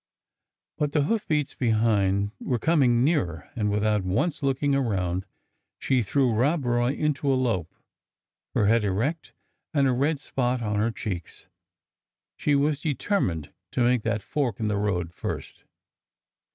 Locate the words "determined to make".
12.81-14.01